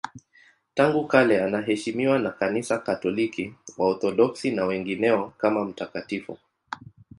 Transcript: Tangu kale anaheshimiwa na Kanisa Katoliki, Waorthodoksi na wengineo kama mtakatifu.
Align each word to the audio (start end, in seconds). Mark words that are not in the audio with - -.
Tangu 0.73 1.07
kale 1.07 1.43
anaheshimiwa 1.43 2.19
na 2.19 2.31
Kanisa 2.31 2.79
Katoliki, 2.79 3.53
Waorthodoksi 3.77 4.51
na 4.51 4.65
wengineo 4.65 5.29
kama 5.37 5.65
mtakatifu. 5.65 6.37